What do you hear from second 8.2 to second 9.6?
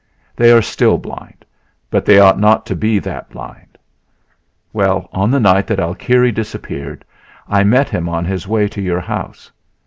his way to your house.